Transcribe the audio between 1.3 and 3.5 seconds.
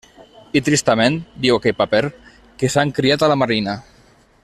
diu aquell paper, que s'han criat a la